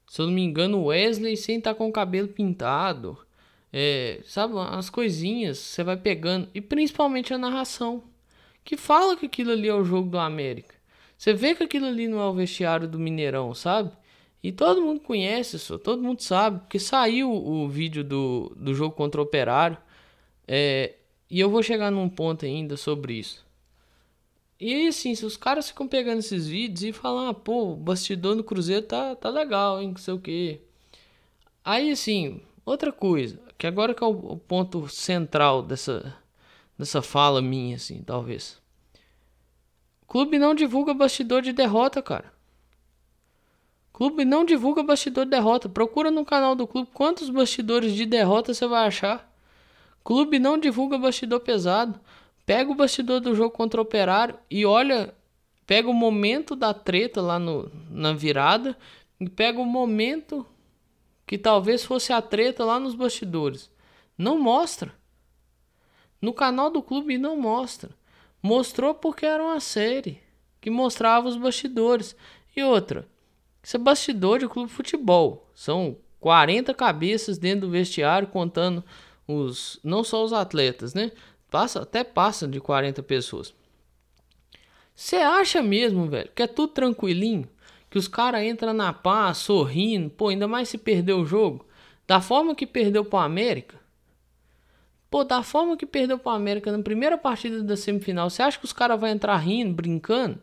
Se 0.08 0.22
eu 0.22 0.28
não 0.28 0.34
me 0.34 0.44
engano, 0.44 0.78
o 0.78 0.86
Wesley 0.86 1.36
sem 1.36 1.58
estar 1.58 1.72
tá 1.74 1.78
com 1.78 1.90
o 1.90 1.92
cabelo 1.92 2.28
pintado. 2.28 3.18
É, 3.74 4.20
sabe, 4.26 4.54
as 4.58 4.92
coisinhas 4.92 5.58
você 5.58 5.84
vai 5.84 5.98
pegando. 5.98 6.48
E 6.54 6.62
principalmente 6.62 7.34
a 7.34 7.38
narração 7.38 8.04
que 8.64 8.78
fala 8.78 9.18
que 9.18 9.26
aquilo 9.26 9.52
ali 9.52 9.68
é 9.68 9.74
o 9.74 9.84
jogo 9.84 10.08
do 10.08 10.20
América. 10.20 10.76
Você 11.18 11.34
vê 11.34 11.56
que 11.56 11.64
aquilo 11.64 11.88
ali 11.88 12.08
não 12.08 12.20
é 12.20 12.26
o 12.26 12.34
vestiário 12.34 12.88
do 12.88 13.00
Mineirão, 13.00 13.56
sabe? 13.56 13.92
E 14.44 14.52
todo 14.52 14.82
mundo 14.82 15.00
conhece 15.00 15.56
isso, 15.56 15.80
todo 15.80 16.04
mundo 16.04 16.22
sabe, 16.22 16.60
porque 16.60 16.78
saiu 16.78 17.32
o 17.32 17.68
vídeo 17.68 18.04
do, 18.04 18.52
do 18.56 18.74
jogo 18.76 18.96
contra 18.96 19.20
o 19.20 19.24
Operário. 19.24 19.78
É, 20.48 20.96
e 21.32 21.40
eu 21.40 21.50
vou 21.50 21.64
chegar 21.64 21.90
num 21.90 22.10
ponto 22.10 22.46
ainda 22.46 22.76
sobre 22.76 23.14
isso. 23.14 23.46
E 24.60 24.74
aí, 24.74 24.88
assim, 24.90 25.16
se 25.16 25.26
os 25.26 25.38
caras 25.38 25.70
ficam 25.70 25.88
pegando 25.88 26.20
esses 26.20 26.46
vídeos 26.46 26.84
e 26.84 26.92
falam, 26.92 27.30
ah, 27.30 27.34
pô, 27.34 27.72
o 27.72 27.76
bastidor 27.78 28.36
no 28.36 28.44
Cruzeiro 28.44 28.86
tá, 28.86 29.16
tá 29.16 29.30
legal, 29.30 29.82
hein, 29.82 29.92
não 29.92 29.98
sei 29.98 30.14
o 30.14 30.20
quê. 30.20 30.60
Aí, 31.64 31.90
assim, 31.90 32.42
outra 32.66 32.92
coisa, 32.92 33.40
que 33.58 33.66
agora 33.66 33.94
que 33.94 34.04
é 34.04 34.06
o, 34.06 34.10
o 34.10 34.38
ponto 34.38 34.90
central 34.90 35.64
dessa, 35.64 36.14
dessa 36.78 37.02
fala 37.02 37.42
minha, 37.42 37.78
assim, 37.78 38.04
talvez. 38.04 38.62
O 40.04 40.08
clube 40.08 40.38
não 40.38 40.54
divulga 40.54 40.94
bastidor 40.94 41.42
de 41.42 41.54
derrota, 41.54 42.02
cara. 42.02 42.34
Clube 43.94 44.26
não 44.26 44.44
divulga 44.44 44.84
bastidor 44.84 45.24
de 45.24 45.32
derrota. 45.32 45.70
Procura 45.70 46.12
no 46.12 46.26
canal 46.26 46.56
do 46.56 46.68
clube 46.68 46.90
quantos 46.94 47.30
bastidores 47.30 47.94
de 47.94 48.06
derrota 48.06 48.54
você 48.54 48.68
vai 48.68 48.86
achar. 48.86 49.31
Clube 50.04 50.40
não 50.40 50.58
divulga 50.58 50.98
bastidor 50.98 51.40
pesado. 51.42 52.00
Pega 52.46 52.72
o 52.72 52.76
bastidor 52.76 53.20
do 53.20 53.36
jogo 53.36 53.52
contra 53.52 53.80
o 53.80 53.84
Operário 53.84 54.38
e 54.50 54.66
olha, 54.66 55.14
pega 55.66 55.90
o 55.90 55.94
momento 55.94 56.56
da 56.56 56.74
treta 56.74 57.22
lá 57.22 57.38
no, 57.38 57.72
na 57.90 58.14
virada 58.14 58.78
e 59.20 59.30
pega 59.30 59.60
o 59.60 59.66
momento 59.66 60.46
que 61.26 61.38
talvez 61.38 61.86
fosse 61.86 62.12
a 62.12 62.22
treta 62.22 62.66
lá 62.66 62.80
nos 62.80 62.96
bastidores. 62.96 63.70
Não 64.18 64.40
mostra. 64.40 64.94
No 66.22 66.34
canal 66.34 66.70
do 66.70 66.82
clube 66.82 67.18
não 67.18 67.38
mostra. 67.38 67.92
Mostrou 68.44 68.94
porque 68.94 69.26
era 69.26 69.42
uma 69.42 69.60
série 69.60 70.20
que 70.60 70.70
mostrava 70.70 71.28
os 71.28 71.38
bastidores. 71.38 72.16
E 72.56 72.64
outra, 72.64 73.08
isso 73.64 73.78
é 73.78 73.80
bastidor 73.80 74.40
de 74.40 74.48
clube 74.48 74.70
de 74.70 74.76
futebol. 74.76 75.50
São 75.56 75.96
40 76.20 76.74
cabeças 76.74 77.38
dentro 77.38 77.68
do 77.68 77.72
vestiário 77.72 78.28
contando 78.28 78.84
os 79.28 79.80
não 79.84 80.04
só 80.04 80.24
os 80.24 80.34
atletas, 80.34 80.94
né? 80.94 81.12
Passa 81.50 81.82
até 81.82 82.04
passa 82.04 82.48
de 82.48 82.60
40 82.60 83.04
pessoas. 83.04 83.54
Você 84.96 85.18
acha 85.18 85.62
mesmo, 85.62 86.08
velho, 86.08 86.30
que 86.36 86.44
é 86.44 86.48
tudo 86.48 86.74
tranquilinho? 86.74 87.48
Que 87.90 87.98
os 87.98 88.08
caras 88.08 88.44
entram 88.44 88.74
na 88.74 88.94
paz, 88.94 89.40
sorrindo, 89.40 90.10
pô, 90.10 90.30
ainda 90.30 90.48
mais 90.48 90.70
se 90.70 90.78
perder 90.78 91.14
o 91.14 91.26
jogo? 91.26 91.66
Da 92.08 92.22
forma 92.22 92.56
que 92.56 92.66
perdeu 92.66 93.04
pro 93.04 93.20
América? 93.20 93.80
Pô, 95.10 95.26
da 95.26 95.44
forma 95.44 95.76
que 95.76 95.86
perdeu 95.86 96.18
pro 96.18 96.32
América 96.32 96.72
na 96.72 96.82
primeira 96.82 97.18
partida 97.18 97.62
da 97.62 97.76
semifinal, 97.76 98.30
você 98.30 98.42
acha 98.42 98.58
que 98.58 98.64
os 98.64 98.72
caras 98.72 98.98
vão 99.00 99.10
entrar 99.10 99.36
rindo, 99.38 99.74
brincando, 99.74 100.40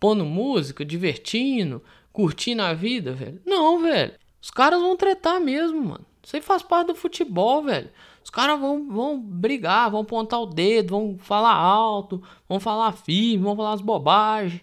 pondo 0.00 0.24
música, 0.24 0.84
divertindo, 0.84 1.82
curtindo 2.12 2.62
a 2.62 2.74
vida, 2.74 3.12
velho? 3.12 3.40
Não, 3.46 3.80
velho. 3.80 4.12
Os 4.42 4.50
caras 4.50 4.80
vão 4.80 4.96
tretar 4.96 5.40
mesmo, 5.40 5.80
mano. 5.80 6.06
Isso 6.20 6.34
aí 6.34 6.42
faz 6.42 6.62
parte 6.62 6.88
do 6.88 6.94
futebol, 6.96 7.62
velho. 7.62 7.90
Os 8.28 8.30
caras 8.30 8.60
vão, 8.60 8.86
vão 8.86 9.18
brigar, 9.18 9.90
vão 9.90 10.02
apontar 10.02 10.38
o 10.38 10.44
dedo, 10.44 10.90
vão 10.90 11.16
falar 11.16 11.54
alto, 11.54 12.22
vão 12.46 12.60
falar 12.60 12.92
firme, 12.92 13.42
vão 13.42 13.56
falar 13.56 13.72
as 13.72 13.80
bobagens. 13.80 14.60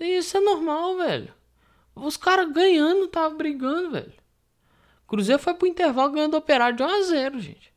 Isso 0.00 0.38
é 0.38 0.40
normal, 0.40 0.96
velho. 0.96 1.28
Os 1.94 2.16
caras 2.16 2.50
ganhando, 2.50 3.06
tava 3.08 3.34
brigando, 3.34 3.90
velho. 3.90 4.14
Cruzeiro 5.06 5.42
foi 5.42 5.52
pro 5.52 5.68
intervalo 5.68 6.10
ganhando 6.10 6.38
operário 6.38 6.74
de 6.74 6.82
1 6.82 6.86
a 6.86 7.02
0 7.02 7.38
gente. 7.38 7.70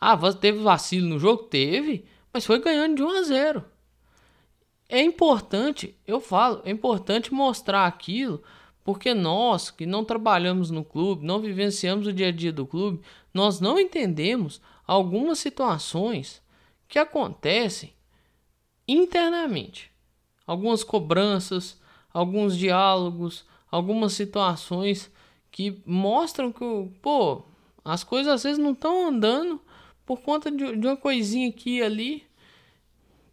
Ah, 0.00 0.16
teve 0.32 0.60
vacilo 0.60 1.08
no 1.08 1.18
jogo? 1.18 1.42
Teve, 1.42 2.04
mas 2.32 2.46
foi 2.46 2.60
ganhando 2.60 2.94
de 2.94 3.02
1 3.02 3.08
a 3.10 3.22
0 3.22 3.64
é 4.88 5.00
importante, 5.00 5.96
eu 6.04 6.20
falo, 6.20 6.60
é 6.64 6.70
importante 6.70 7.32
mostrar 7.32 7.86
aquilo, 7.86 8.42
porque 8.90 9.14
nós 9.14 9.70
que 9.70 9.86
não 9.86 10.04
trabalhamos 10.04 10.68
no 10.68 10.84
clube, 10.84 11.24
não 11.24 11.38
vivenciamos 11.38 12.08
o 12.08 12.12
dia 12.12 12.26
a 12.26 12.32
dia 12.32 12.52
do 12.52 12.66
clube, 12.66 13.00
nós 13.32 13.60
não 13.60 13.78
entendemos 13.78 14.60
algumas 14.84 15.38
situações 15.38 16.42
que 16.88 16.98
acontecem 16.98 17.92
internamente. 18.88 19.92
Algumas 20.44 20.82
cobranças, 20.82 21.80
alguns 22.12 22.58
diálogos, 22.58 23.46
algumas 23.70 24.12
situações 24.12 25.08
que 25.52 25.80
mostram 25.86 26.50
que, 26.50 26.64
pô, 27.00 27.44
as 27.84 28.02
coisas 28.02 28.34
às 28.34 28.42
vezes 28.42 28.58
não 28.58 28.72
estão 28.72 29.06
andando 29.06 29.60
por 30.04 30.20
conta 30.20 30.50
de, 30.50 30.74
de 30.76 30.84
uma 30.84 30.96
coisinha 30.96 31.48
aqui 31.48 31.76
e 31.76 31.82
ali 31.82 32.26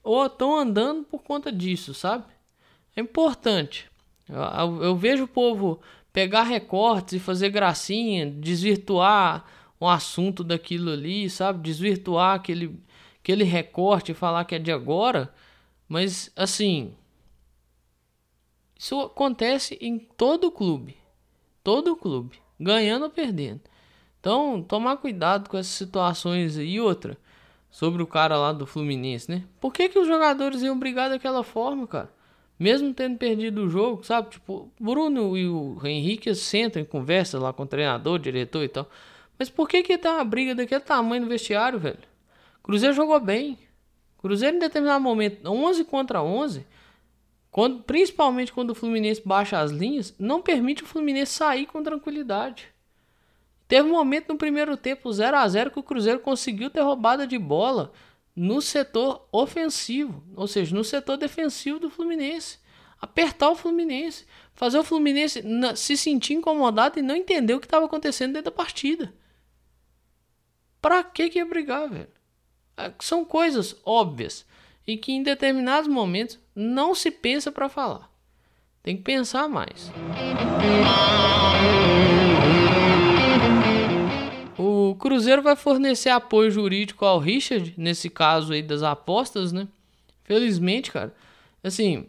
ou 0.04 0.24
estão 0.24 0.56
andando 0.56 1.04
por 1.04 1.24
conta 1.24 1.52
disso, 1.52 1.96
sabe? 1.96 2.26
É 2.96 3.02
importante. 3.02 3.90
Eu, 4.30 4.84
eu, 4.84 4.96
vejo 4.96 5.24
o 5.24 5.28
povo 5.28 5.80
pegar 6.12 6.44
recortes 6.44 7.14
e 7.14 7.20
fazer 7.20 7.50
gracinha, 7.50 8.30
desvirtuar 8.30 9.46
o 9.80 9.88
assunto 9.88 10.44
daquilo 10.44 10.92
ali, 10.92 11.30
sabe? 11.30 11.62
Desvirtuar 11.62 12.36
aquele, 12.36 12.80
aquele 13.22 13.44
recorte 13.44 14.12
e 14.12 14.16
falar 14.16 14.46
que 14.46 14.56
é 14.56 14.60
de 14.60 14.72
agora. 14.72 15.34
Mas, 15.88 16.32
assim, 16.36 16.94
isso 18.78 19.00
acontece 19.02 19.78
em 19.80 19.98
todo 19.98 20.52
clube. 20.52 20.98
Todo 21.64 21.96
clube. 21.96 22.40
Ganhando 22.60 23.04
ou 23.04 23.10
perdendo. 23.10 23.62
Então, 24.20 24.62
tomar 24.62 24.98
cuidado 24.98 25.50
com 25.50 25.58
essas 25.58 25.74
situações 25.74 26.58
aí. 26.58 26.74
E 26.74 26.82
outra, 26.82 27.18
sobre 27.70 28.02
o 28.02 28.08
cara 28.08 28.38
lá 28.38 28.52
do 28.52 28.66
Fluminense, 28.66 29.30
né? 29.30 29.44
Por 29.60 29.72
que, 29.72 29.88
que 29.88 30.00
os 30.00 30.08
jogadores 30.08 30.62
iam 30.62 30.78
brigar 30.78 31.10
daquela 31.10 31.44
forma, 31.44 31.88
cara? 31.88 32.17
Mesmo 32.60 32.94
tendo 32.94 33.18
perdido 33.18 33.66
o 33.66 33.70
jogo, 33.70 34.04
sabe? 34.04 34.32
Tipo, 34.32 34.72
Bruno 34.80 35.38
e 35.38 35.48
o 35.48 35.78
Henrique 35.84 36.34
sentam 36.34 36.82
e 36.82 36.86
conversam 36.86 37.42
lá 37.42 37.54
com 37.54 37.64
o 37.64 37.68
treinador, 37.68 38.18
diretor 38.18 38.64
e 38.64 38.68
tal. 38.68 38.90
Mas 39.38 39.50
por 39.50 39.70
que 39.70 39.84
que 39.84 39.98
tá 39.98 40.16
uma 40.16 40.24
briga 40.24 40.56
daquele 40.56 40.82
tamanho 40.82 41.24
no 41.24 41.30
vestiário, 41.30 41.78
velho? 41.78 42.00
Cruzeiro 42.64 42.96
jogou 42.96 43.20
bem. 43.20 43.60
Cruzeiro 44.18 44.58
em 44.58 44.60
determinado 44.60 45.04
momento, 45.04 45.48
11 45.48 45.84
contra 45.86 46.24
11, 46.24 46.66
quando, 47.52 47.84
principalmente 47.84 48.52
quando 48.52 48.72
o 48.72 48.76
Fluminense 48.76 49.22
baixa 49.24 49.60
as 49.60 49.72
linhas, 49.72 50.14
não 50.20 50.42
permite 50.42 50.84
o 50.84 50.88
Fluminense 50.88 51.34
sair 51.34 51.68
com 51.68 51.84
tranquilidade. 51.84 52.68
Teve 53.68 53.88
um 53.88 53.92
momento 53.92 54.30
no 54.30 54.38
primeiro 54.38 54.76
tempo 54.76 55.12
0 55.12 55.38
a 55.38 55.48
0 55.48 55.72
que 55.72 55.80
o 55.80 55.84
Cruzeiro 55.84 56.20
conseguiu 56.20 56.70
ter 56.70 56.82
roubada 56.82 57.28
de 57.28 57.38
bola 57.38 57.92
no 58.38 58.62
setor 58.62 59.28
ofensivo, 59.32 60.24
ou 60.36 60.46
seja, 60.46 60.76
no 60.76 60.84
setor 60.84 61.18
defensivo 61.18 61.80
do 61.80 61.90
Fluminense. 61.90 62.60
Apertar 63.02 63.50
o 63.50 63.56
Fluminense, 63.56 64.28
fazer 64.54 64.78
o 64.78 64.84
Fluminense 64.84 65.44
se 65.76 65.98
sentir 65.98 66.36
incomodado 66.36 67.00
e 67.00 67.02
não 67.02 67.16
entender 67.16 67.56
o 67.56 67.60
que 67.60 67.66
estava 67.66 67.88
acontecendo 67.88 68.34
dentro 68.34 68.52
da 68.52 68.56
partida. 68.56 69.12
Pra 70.80 71.04
que 71.04 71.30
que 71.30 71.40
ia 71.40 71.46
brigar, 71.46 71.90
velho? 71.90 72.10
É, 72.78 72.94
são 73.00 73.26
coisas 73.26 73.76
óbvias 73.84 74.46
e 74.86 74.98
que 74.98 75.12
em 75.12 75.24
determinados 75.24 75.90
momentos 75.90 76.40
não 76.56 76.94
se 76.94 77.10
pensa 77.10 77.52
para 77.52 77.68
falar. 77.68 78.08
Tem 78.84 78.96
que 78.96 79.04
pensar 79.04 79.50
mais. 79.50 79.92
O 84.98 85.00
Cruzeiro 85.00 85.44
vai 85.44 85.56
fornecer 85.56 86.10
apoio 86.10 86.50
jurídico 86.50 87.06
ao 87.06 87.20
Richard, 87.20 87.72
nesse 87.78 88.10
caso 88.10 88.52
aí 88.52 88.64
das 88.64 88.82
apostas, 88.82 89.52
né? 89.52 89.68
Felizmente, 90.24 90.92
cara. 90.92 91.14
Assim, 91.64 92.08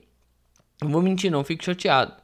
não 0.81 0.91
vou 0.91 1.03
mentir, 1.03 1.31
não, 1.31 1.45
fico 1.45 1.63
chateado. 1.63 2.15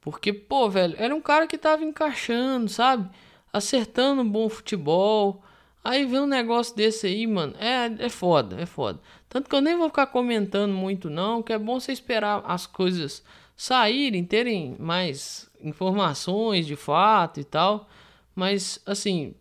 Porque, 0.00 0.32
pô, 0.32 0.70
velho, 0.70 0.94
era 0.96 1.14
um 1.14 1.20
cara 1.20 1.46
que 1.46 1.58
tava 1.58 1.84
encaixando, 1.84 2.70
sabe? 2.70 3.06
Acertando 3.52 4.22
um 4.22 4.28
bom 4.30 4.48
futebol. 4.48 5.44
Aí 5.84 6.06
vem 6.06 6.20
um 6.20 6.26
negócio 6.26 6.74
desse 6.74 7.06
aí, 7.06 7.26
mano. 7.26 7.54
É, 7.58 8.06
é 8.06 8.08
foda, 8.08 8.58
é 8.58 8.64
foda. 8.64 8.98
Tanto 9.28 9.50
que 9.50 9.54
eu 9.54 9.60
nem 9.60 9.76
vou 9.76 9.90
ficar 9.90 10.06
comentando 10.06 10.72
muito, 10.72 11.10
não. 11.10 11.42
Que 11.42 11.52
é 11.52 11.58
bom 11.58 11.78
você 11.78 11.92
esperar 11.92 12.42
as 12.46 12.66
coisas 12.66 13.22
saírem, 13.54 14.24
terem 14.24 14.74
mais 14.78 15.50
informações 15.62 16.66
de 16.66 16.76
fato 16.76 17.40
e 17.40 17.44
tal. 17.44 17.86
Mas, 18.34 18.80
assim, 18.86 19.34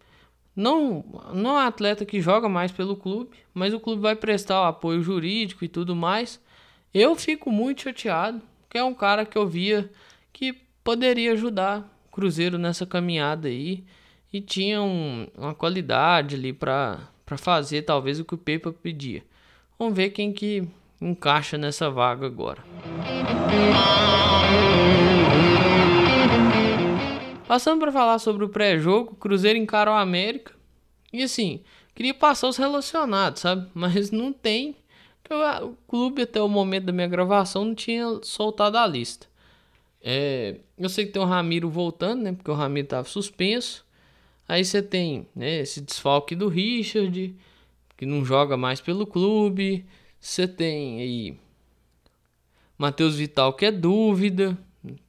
não, 0.55 1.03
não 1.33 1.59
é 1.59 1.65
atleta 1.65 2.05
que 2.05 2.21
joga 2.21 2.47
mais 2.47 2.71
pelo 2.71 2.95
clube, 2.95 3.31
mas 3.53 3.73
o 3.73 3.79
clube 3.79 4.01
vai 4.01 4.15
prestar 4.15 4.61
o 4.61 4.65
apoio 4.65 5.01
jurídico 5.01 5.65
e 5.65 5.67
tudo 5.67 5.95
mais. 5.95 6.39
Eu 6.93 7.15
fico 7.15 7.51
muito 7.51 7.81
chateado, 7.81 8.41
que 8.69 8.77
é 8.77 8.83
um 8.83 8.93
cara 8.93 9.25
que 9.25 9.37
eu 9.37 9.47
via 9.47 9.89
que 10.31 10.53
poderia 10.83 11.33
ajudar 11.33 11.79
o 12.07 12.11
Cruzeiro 12.11 12.57
nessa 12.57 12.85
caminhada 12.85 13.47
aí 13.47 13.83
e 14.31 14.41
tinha 14.41 14.81
um, 14.81 15.27
uma 15.37 15.55
qualidade 15.55 16.35
ali 16.35 16.53
para 16.53 16.99
fazer 17.37 17.83
talvez 17.83 18.19
o 18.19 18.25
que 18.25 18.35
o 18.35 18.37
Pepa 18.37 18.71
pedia. 18.71 19.23
Vamos 19.77 19.95
ver 19.95 20.11
quem 20.11 20.31
que 20.31 20.67
encaixa 21.01 21.57
nessa 21.57 21.89
vaga 21.89 22.25
agora. 22.25 22.63
Passando 27.47 27.79
para 27.79 27.91
falar 27.91 28.19
sobre 28.19 28.45
o 28.45 28.49
pré-jogo, 28.49 29.15
Cruzeiro 29.15 29.59
encara 29.59 29.91
o 29.91 29.95
América. 29.95 30.53
E 31.11 31.21
assim, 31.23 31.61
queria 31.93 32.13
passar 32.13 32.47
os 32.47 32.57
relacionados, 32.57 33.41
sabe? 33.41 33.69
Mas 33.75 34.11
não 34.11 34.31
tem. 34.31 34.75
O 35.29 35.75
clube 35.87 36.21
até 36.21 36.41
o 36.41 36.47
momento 36.47 36.85
da 36.85 36.91
minha 36.91 37.07
gravação 37.07 37.65
não 37.65 37.75
tinha 37.75 38.19
soltado 38.21 38.77
a 38.77 38.85
lista. 38.85 39.27
É, 40.01 40.57
eu 40.77 40.89
sei 40.89 41.05
que 41.05 41.11
tem 41.11 41.21
o 41.21 41.25
Ramiro 41.25 41.69
voltando, 41.69 42.23
né? 42.23 42.33
Porque 42.33 42.51
o 42.51 42.53
Ramiro 42.53 42.85
estava 42.85 43.07
suspenso. 43.07 43.85
Aí 44.47 44.63
você 44.63 44.81
tem 44.81 45.25
né, 45.33 45.59
esse 45.59 45.79
desfalque 45.79 46.35
do 46.35 46.49
Richard, 46.49 47.33
que 47.95 48.05
não 48.05 48.25
joga 48.25 48.57
mais 48.57 48.81
pelo 48.81 49.07
clube. 49.07 49.85
Você 50.19 50.47
tem 50.47 51.01
aí 51.01 51.37
Matheus 52.77 53.15
Vital, 53.15 53.53
que 53.53 53.65
é 53.65 53.71
dúvida. 53.71 54.57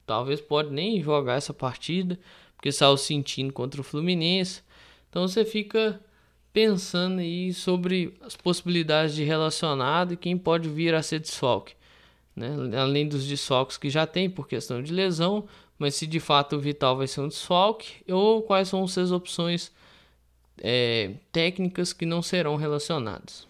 Talvez 0.05 0.39
pode 0.41 0.71
nem 0.71 1.01
jogar 1.01 1.35
essa 1.35 1.53
partida, 1.53 2.19
porque 2.55 2.71
saiu 2.71 2.97
sentindo 2.97 3.51
contra 3.51 3.81
o 3.81 3.83
Fluminense. 3.83 4.61
Então 5.09 5.27
você 5.27 5.43
fica 5.45 5.99
pensando 6.53 7.19
aí 7.19 7.53
sobre 7.53 8.17
as 8.21 8.35
possibilidades 8.35 9.13
de 9.15 9.23
relacionado 9.23 10.13
e 10.13 10.17
quem 10.17 10.37
pode 10.37 10.69
vir 10.69 10.95
a 10.95 11.03
ser 11.03 11.19
desfalque. 11.19 11.73
Né? 12.35 12.49
Além 12.77 13.07
dos 13.07 13.27
desfalques 13.27 13.77
que 13.77 13.89
já 13.89 14.07
tem 14.07 14.29
por 14.29 14.47
questão 14.47 14.81
de 14.81 14.93
lesão, 14.93 15.47
mas 15.77 15.95
se 15.95 16.07
de 16.07 16.19
fato 16.19 16.55
o 16.55 16.59
Vital 16.59 16.95
vai 16.97 17.07
ser 17.07 17.21
um 17.21 17.27
desfalque, 17.27 18.03
ou 18.11 18.41
quais 18.41 18.69
são 18.69 18.83
as 18.83 19.11
opções 19.11 19.71
é, 20.61 21.11
técnicas 21.31 21.91
que 21.91 22.05
não 22.05 22.21
serão 22.21 22.55
relacionadas. 22.55 23.47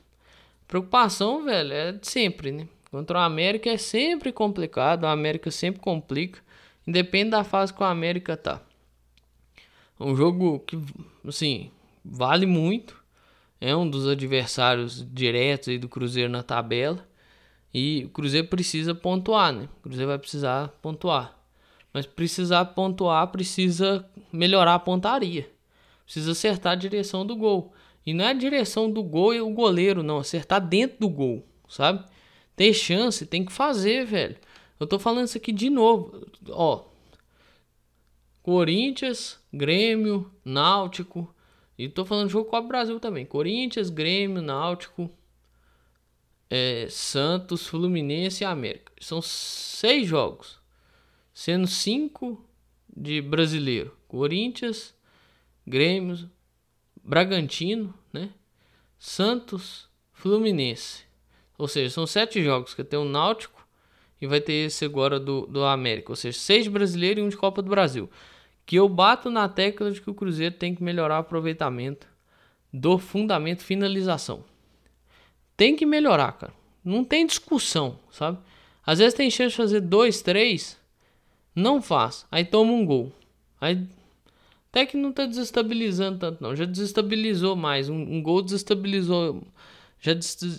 Preocupação, 0.68 1.46
velho, 1.46 1.74
é 1.74 2.00
sempre, 2.02 2.52
né? 2.52 2.68
Contra 2.96 3.20
o 3.20 3.22
América 3.22 3.70
é 3.70 3.78
sempre 3.78 4.32
complicado, 4.32 5.04
o 5.04 5.08
América 5.08 5.52
sempre 5.52 5.82
complica, 5.82 6.40
independe 6.88 7.32
da 7.32 7.44
fase 7.44 7.74
que 7.74 7.84
o 7.84 7.86
América 7.86 8.38
tá. 8.38 8.62
É 10.00 10.04
um 10.06 10.16
jogo 10.16 10.60
que, 10.60 10.80
assim, 11.28 11.72
vale 12.06 12.46
muito. 12.46 12.96
É 13.60 13.76
um 13.76 13.86
dos 13.90 14.08
adversários 14.08 15.06
diretos 15.12 15.68
aí 15.68 15.78
do 15.78 15.90
Cruzeiro 15.90 16.32
na 16.32 16.42
tabela. 16.42 17.06
E 17.74 18.06
o 18.06 18.10
Cruzeiro 18.12 18.48
precisa 18.48 18.96
pontuar, 18.96 19.52
né? 19.52 19.68
O 19.80 19.82
Cruzeiro 19.82 20.08
vai 20.08 20.18
precisar 20.18 20.70
pontuar. 20.82 21.38
Mas 21.92 22.06
precisar 22.06 22.64
pontuar, 22.64 23.28
precisa 23.28 24.10
melhorar 24.32 24.76
a 24.76 24.80
pontaria. 24.80 25.52
Precisa 26.06 26.32
acertar 26.32 26.72
a 26.72 26.78
direção 26.78 27.26
do 27.26 27.36
gol. 27.36 27.74
E 28.06 28.14
não 28.14 28.24
é 28.24 28.30
a 28.30 28.34
direção 28.34 28.90
do 28.90 29.04
gol 29.04 29.34
e 29.34 29.42
o 29.42 29.50
goleiro, 29.50 30.02
não. 30.02 30.20
Acertar 30.20 30.66
dentro 30.66 30.96
do 31.02 31.10
gol, 31.10 31.46
sabe? 31.68 32.15
Ter 32.56 32.74
chance, 32.74 33.26
tem 33.26 33.44
que 33.44 33.52
fazer, 33.52 34.06
velho. 34.06 34.38
Eu 34.80 34.88
tô 34.88 34.98
falando 35.00 35.28
isso 35.28 35.38
aqui 35.38 35.52
de 35.52 35.70
novo. 35.70 36.26
Ó. 36.50 36.86
Corinthians, 38.42 39.40
Grêmio, 39.52 40.32
Náutico, 40.44 41.34
e 41.78 41.90
tô 41.90 42.06
falando 42.06 42.30
jogo 42.30 42.50
Copa 42.50 42.68
Brasil 42.68 43.00
também. 43.00 43.26
Corinthians, 43.26 43.90
Grêmio, 43.90 44.42
Náutico, 44.42 45.10
é, 46.50 46.88
Santos, 46.90 47.68
Fluminense 47.68 48.44
e 48.44 48.46
América. 48.46 48.92
São 49.02 49.22
seis 49.22 50.08
jogos. 50.08 50.60
Sendo 51.34 51.68
cinco 51.68 52.46
de 52.96 53.22
brasileiro. 53.22 53.96
Corinthians, 54.08 54.94
Grêmio, 55.68 56.30
Bragantino, 57.04 57.94
né? 58.14 58.30
Santos, 58.98 59.90
Fluminense. 60.14 61.04
Ou 61.58 61.68
seja, 61.68 61.94
são 61.94 62.06
sete 62.06 62.44
jogos 62.44 62.74
que 62.74 62.84
tem 62.84 63.00
o 63.00 63.06
Náutico 63.06 63.66
e 64.22 64.28
vai 64.28 64.42
ter 64.42 64.68
esse 64.68 64.86
agora 64.86 65.20
do, 65.20 65.46
do 65.48 65.64
América. 65.64 66.12
Ou 66.12 66.16
seja, 66.16 66.38
seis 66.38 66.68
brasileiros 66.68 67.22
e 67.22 67.26
um 67.26 67.30
de 67.30 67.38
Copa 67.38 67.62
do 67.62 67.70
Brasil 67.70 68.10
que 68.66 68.78
eu 68.78 68.90
bato 68.90 69.30
na 69.30 69.48
tecla 69.48 69.92
de 69.92 70.02
que 70.02 70.10
o 70.10 70.14
Cruzeiro 70.14 70.56
tem 70.56 70.74
que 70.74 70.84
melhorar 70.84 71.18
o 71.18 71.20
aproveitamento 71.20 72.08
do 72.74 72.98
fundamento 72.98 73.64
finalização. 73.64 74.44
Tem 75.56 75.76
que 75.76 75.86
melhorar, 75.86 76.32
cara. 76.34 76.54
Não 76.84 77.04
tem 77.04 77.26
discussão, 77.26 78.00
sabe? 78.12 78.40
Às 78.86 79.00
vezes 79.00 79.14
tem 79.14 79.30
chance 79.30 79.52
de 79.52 79.58
fazer 79.58 79.82
dois, 79.82 80.22
três, 80.22 80.80
não 81.56 81.82
faz, 81.82 82.26
aí 82.32 82.44
toma 82.44 82.72
um 82.72 82.86
gol. 82.86 83.12
Aí 83.62 83.88
até 84.70 84.86
que 84.86 84.98
não 84.98 85.14
tá 85.14 85.26
desestabilizando 85.26 86.20
tanto, 86.20 86.44
não. 86.44 86.54
Já 86.54 86.66
desestabilizou 86.66 87.56
mais. 87.56 87.88
Um, 87.88 87.96
um 87.96 88.22
gol 88.22 88.42
desestabilizou. 88.42 89.42
Já, 90.06 90.14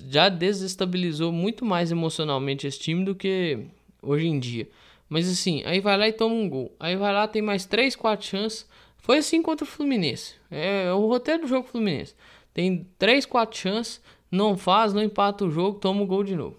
já 0.08 0.28
desestabilizou 0.28 1.30
muito 1.30 1.64
mais 1.64 1.92
emocionalmente 1.92 2.66
esse 2.66 2.80
time 2.80 3.04
do 3.04 3.14
que 3.14 3.66
hoje 4.02 4.26
em 4.26 4.40
dia. 4.40 4.68
Mas 5.08 5.30
assim, 5.30 5.62
aí 5.64 5.78
vai 5.80 5.96
lá 5.96 6.08
e 6.08 6.12
toma 6.12 6.34
um 6.34 6.48
gol. 6.48 6.74
Aí 6.80 6.96
vai 6.96 7.12
lá, 7.12 7.28
tem 7.28 7.40
mais 7.40 7.64
3, 7.64 7.94
4 7.94 8.26
chances. 8.26 8.68
Foi 8.98 9.18
assim 9.18 9.40
contra 9.40 9.64
o 9.64 9.68
Fluminense. 9.68 10.34
É, 10.50 10.86
é 10.86 10.92
o 10.92 11.06
roteiro 11.06 11.42
do 11.42 11.48
jogo 11.48 11.68
Fluminense. 11.68 12.16
Tem 12.52 12.88
3, 12.98 13.24
4 13.24 13.56
chances, 13.56 14.02
não 14.30 14.56
faz, 14.56 14.92
não 14.92 15.02
empata 15.02 15.44
o 15.44 15.50
jogo, 15.50 15.78
toma 15.78 16.02
o 16.02 16.06
gol 16.06 16.24
de 16.24 16.34
novo. 16.34 16.56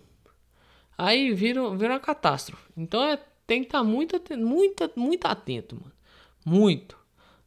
Aí 0.98 1.34
vira, 1.34 1.70
vira 1.76 1.94
uma 1.94 2.00
catástrofe. 2.00 2.70
Então 2.78 3.04
é, 3.04 3.20
tem 3.46 3.62
que 3.62 3.68
estar 3.68 3.80
tá 3.80 3.84
muito, 3.84 4.22
muito, 4.38 4.92
muito 4.96 5.26
atento, 5.26 5.76
mano. 5.76 5.92
Muito. 6.46 6.98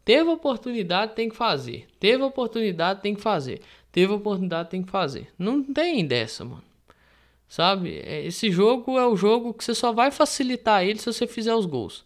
Teve 0.04 0.28
oportunidade, 0.28 1.14
tem 1.14 1.28
que 1.28 1.36
fazer. 1.36 1.86
Teve 1.98 2.22
oportunidade, 2.22 3.00
tem 3.00 3.14
que 3.14 3.20
fazer. 3.20 3.60
Teve 3.92 4.12
oportunidade, 4.12 4.70
tem 4.70 4.82
que 4.82 4.90
fazer. 4.90 5.28
Não 5.38 5.62
tem 5.62 6.06
dessa, 6.06 6.44
mano. 6.44 6.62
Sabe? 7.48 7.98
É, 8.04 8.24
esse 8.24 8.50
jogo 8.50 8.96
é 8.98 9.06
o 9.06 9.16
jogo 9.16 9.52
que 9.52 9.64
você 9.64 9.74
só 9.74 9.92
vai 9.92 10.10
facilitar 10.10 10.84
ele 10.84 10.98
se 10.98 11.06
você 11.06 11.26
fizer 11.26 11.54
os 11.54 11.66
gols. 11.66 12.04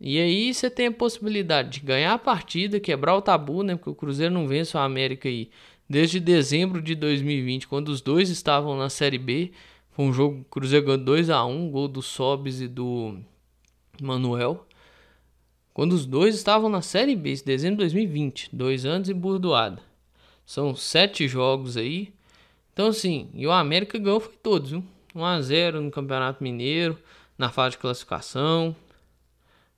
E 0.00 0.18
aí 0.18 0.54
você 0.54 0.70
tem 0.70 0.86
a 0.86 0.92
possibilidade 0.92 1.80
de 1.80 1.80
ganhar 1.80 2.14
a 2.14 2.18
partida, 2.18 2.80
quebrar 2.80 3.14
o 3.16 3.20
tabu, 3.20 3.62
né? 3.62 3.76
Porque 3.76 3.90
o 3.90 3.94
Cruzeiro 3.94 4.32
não 4.32 4.48
vence 4.48 4.74
o 4.74 4.80
América 4.80 5.28
aí 5.28 5.50
desde 5.86 6.18
dezembro 6.18 6.80
de 6.80 6.94
2020, 6.94 7.68
quando 7.68 7.88
os 7.88 8.00
dois 8.00 8.30
estavam 8.30 8.76
na 8.78 8.88
Série 8.88 9.18
B. 9.18 9.52
Foi 9.90 10.06
um 10.06 10.12
jogo, 10.12 10.40
o 10.40 10.44
Cruzeiro 10.44 10.86
ganhou 10.86 11.04
2 11.04 11.28
a 11.28 11.44
1 11.44 11.70
gol 11.70 11.88
do 11.88 12.00
Sobis 12.00 12.62
e 12.62 12.68
do 12.68 13.18
Manuel. 14.00 14.66
Quando 15.74 15.92
os 15.92 16.06
dois 16.06 16.34
estavam 16.34 16.70
na 16.70 16.80
Série 16.80 17.14
B, 17.14 17.34
dezembro 17.44 17.76
de 17.76 17.92
2020, 17.92 18.48
dois 18.52 18.86
anos 18.86 19.08
e 19.10 19.14
burdoada. 19.14 19.89
São 20.50 20.74
sete 20.74 21.28
jogos 21.28 21.76
aí. 21.76 22.12
Então, 22.72 22.88
assim, 22.88 23.30
e 23.34 23.46
o 23.46 23.52
América 23.52 23.96
ganhou 23.96 24.18
foi 24.18 24.34
todos, 24.42 24.72
viu? 24.72 24.84
1x0 25.14 25.78
no 25.78 25.92
Campeonato 25.92 26.42
Mineiro, 26.42 26.98
na 27.38 27.50
fase 27.50 27.76
de 27.76 27.78
classificação. 27.78 28.74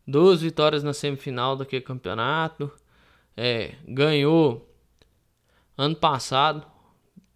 Duas 0.06 0.40
vitórias 0.40 0.82
na 0.82 0.94
semifinal 0.94 1.56
daquele 1.56 1.82
campeonato. 1.82 2.72
É, 3.36 3.74
ganhou 3.86 4.66
ano 5.76 5.94
passado, 5.94 6.66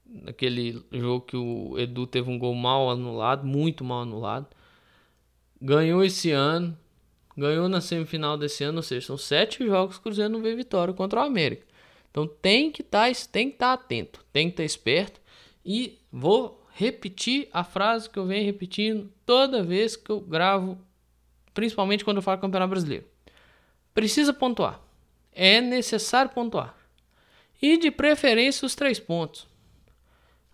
naquele 0.07 0.83
jogo 0.91 1.27
que 1.27 1.37
o 1.37 1.79
Edu 1.79 2.07
teve 2.07 2.31
um 2.31 2.39
gol 2.39 2.55
mal 2.55 2.89
anulado, 2.91 3.47
muito 3.47 3.85
mal 3.85 4.01
anulado. 4.01 4.47
Ganhou 5.61 6.03
esse 6.03 6.31
ano, 6.31 6.75
ganhou 7.37 7.69
na 7.69 7.83
semifinal 7.83 8.39
desse 8.39 8.65
ano, 8.65 8.79
ou 8.79 8.83
seja, 8.83 9.09
são 9.09 9.19
sete 9.19 9.63
jogos 9.67 9.97
que 9.97 10.01
o 10.01 10.05
Cruzeiro 10.05 10.33
não 10.33 10.41
vê 10.41 10.55
vitória 10.55 10.95
contra 10.95 11.21
o 11.21 11.23
América. 11.23 11.76
Então 12.17 12.27
tem 12.27 12.71
que 12.71 12.83
tá, 12.83 13.11
estar 13.11 13.45
tá 13.59 13.73
atento, 13.75 14.25
tem 14.33 14.47
que 14.47 14.55
estar 14.55 14.63
tá 14.63 14.65
esperto. 14.65 15.21
E 15.63 15.99
vou 16.11 16.67
repetir 16.73 17.47
a 17.53 17.63
frase 17.63 18.09
que 18.09 18.19
eu 18.19 18.25
venho 18.25 18.47
repetindo 18.47 19.13
toda 19.27 19.63
vez 19.63 19.97
que 19.97 20.09
eu 20.09 20.19
gravo, 20.19 20.79
principalmente 21.53 22.07
quando 22.07 22.17
eu 22.17 22.23
falo 22.23 22.41
Campeonato 22.41 22.71
Brasileiro. 22.71 23.05
Precisa 23.93 24.33
pontuar. 24.33 24.81
É 25.31 25.61
necessário 25.61 26.31
pontuar. 26.31 26.75
E 27.61 27.77
de 27.77 27.91
preferência 27.91 28.65
os 28.65 28.75
três 28.75 28.99
pontos. 28.99 29.47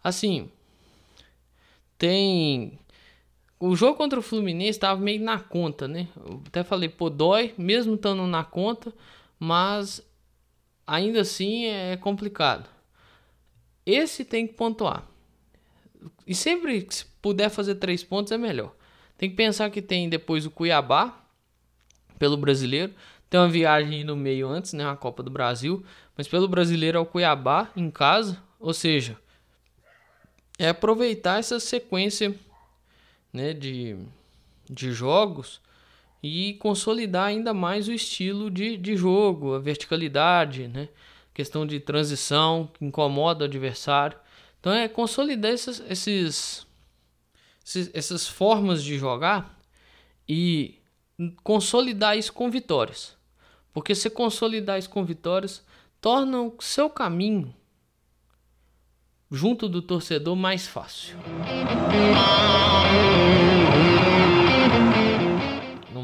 Assim, 0.03 0.51
tem. 1.96 2.77
O 3.61 3.77
jogo 3.77 3.96
contra 3.96 4.18
o 4.18 4.22
Fluminense 4.22 4.70
estava 4.70 5.01
meio 5.01 5.22
na 5.22 5.38
conta, 5.38 5.87
né? 5.87 6.09
Eu 6.16 6.42
até 6.44 6.64
falei, 6.64 6.88
pô, 6.88 7.09
dói, 7.09 7.55
mesmo 7.57 7.94
estando 7.94 8.27
na 8.27 8.42
conta, 8.42 8.92
mas 9.38 10.03
ainda 10.86 11.20
assim 11.20 11.66
é 11.66 11.96
complicado. 11.96 12.68
Esse 13.84 14.24
tem 14.24 14.46
que 14.46 14.54
pontuar. 14.54 15.04
E 16.26 16.34
sempre 16.34 16.82
que 16.82 17.04
puder 17.20 17.48
fazer 17.48 17.76
três 17.76 18.02
pontos 18.02 18.32
é 18.32 18.38
melhor. 18.38 18.74
Tem 19.16 19.30
que 19.30 19.36
pensar 19.36 19.70
que 19.70 19.82
tem 19.82 20.08
depois 20.08 20.46
o 20.46 20.50
Cuiabá, 20.50 21.20
pelo 22.18 22.36
brasileiro. 22.36 22.92
Tem 23.28 23.40
uma 23.40 23.48
viagem 23.48 24.04
no 24.04 24.16
meio 24.16 24.48
antes, 24.48 24.72
né? 24.72 24.88
A 24.88 24.96
Copa 24.96 25.22
do 25.22 25.30
Brasil. 25.30 25.84
Mas 26.16 26.28
pelo 26.28 26.48
brasileiro 26.48 26.98
é 26.98 27.00
o 27.00 27.06
Cuiabá 27.06 27.70
em 27.76 27.90
casa. 27.90 28.42
Ou 28.60 28.72
seja, 28.72 29.16
é 30.58 30.68
aproveitar 30.68 31.38
essa 31.38 31.58
sequência 31.58 32.34
né, 33.32 33.52
de, 33.52 33.96
de 34.68 34.92
jogos 34.92 35.60
e 36.22 36.54
consolidar 36.54 37.26
ainda 37.26 37.52
mais 37.52 37.88
o 37.88 37.92
estilo 37.92 38.50
de, 38.50 38.76
de 38.76 38.96
jogo, 38.96 39.54
a 39.54 39.58
verticalidade, 39.58 40.68
né? 40.68 40.88
questão 41.35 41.66
de 41.66 41.80
transição 41.80 42.70
que 42.72 42.85
incomoda 42.85 43.44
o 43.44 43.48
adversário. 43.48 44.16
Então 44.61 44.72
é 44.72 44.87
consolidar 44.88 45.50
esses, 45.50 45.82
esses, 45.88 46.66
esses, 47.64 47.90
essas 47.92 48.28
formas 48.28 48.85
de 48.85 48.96
jogar 48.98 49.58
e 50.28 50.78
consolidar 51.42 52.16
isso 52.16 52.32
com 52.32 52.50
vitórias. 52.50 53.16
Porque 53.72 53.94
se 53.94 54.08
consolidar 54.08 54.78
isso 54.78 54.90
com 54.90 55.04
vitórias, 55.04 55.64
torna 56.00 56.40
o 56.42 56.54
seu 56.61 56.88
caminho 56.88 57.52
junto 59.30 59.68
do 59.68 59.80
torcedor 59.80 60.37
mais 60.37 60.68
fácil. 60.68 61.16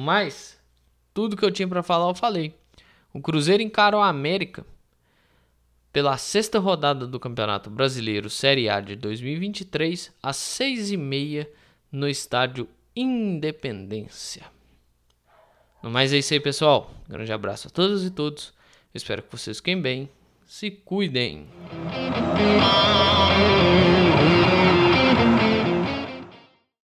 Mas 0.09 0.59
tudo 1.13 1.37
que 1.37 1.45
eu 1.45 1.53
tinha 1.53 1.69
para 1.69 1.83
falar 1.83 2.09
eu 2.09 2.15
falei. 2.15 2.55
O 3.13 3.21
Cruzeiro 3.21 3.63
encarou 3.63 4.01
a 4.01 4.09
América 4.09 4.65
pela 5.93 6.17
sexta 6.17 6.59
rodada 6.59 7.07
do 7.07 7.21
Campeonato 7.21 7.69
Brasileiro 7.69 8.31
Série 8.31 8.71
A 8.71 8.81
de 8.81 8.97
2023 8.97 10.11
às 10.23 10.37
seis 10.37 10.91
e 10.91 10.97
meia 10.97 11.47
no 11.93 12.09
estádio 12.09 12.67
Independência. 12.97 14.47
No 15.83 15.91
mais 15.91 16.11
é 16.15 16.17
isso 16.17 16.33
aí, 16.33 16.41
pessoal. 16.41 16.91
grande 17.07 17.31
abraço 17.31 17.69
a 17.69 17.71
todas 17.71 18.03
e 18.03 18.11
todos. 18.11 18.55
espero 18.95 19.23
que 19.23 19.31
vocês 19.31 19.59
fiquem 19.59 19.79
bem. 19.79 20.09
Se 20.47 20.71
cuidem. 20.71 21.47